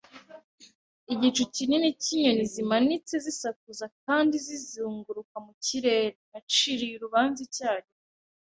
igicu 1.13 1.43
kinini 1.55 1.87
cyinyoni 2.01 2.43
zimanitse 2.53 3.15
zisakuza 3.25 3.85
kandi 4.05 4.35
zizunguruka 4.45 5.35
mu 5.45 5.53
kirere. 5.65 6.09
Naciriye 6.31 6.93
urubanza 6.97 7.39
icyarimwe 7.47 7.97